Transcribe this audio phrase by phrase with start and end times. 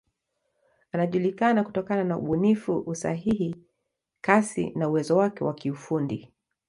[0.91, 3.55] Anajulikana kutokana na ubunifu, usahihi,
[4.21, 6.33] kasi na uwezo wake wa kiufundi.